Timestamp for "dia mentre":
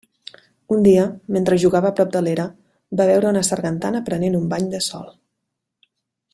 0.85-1.57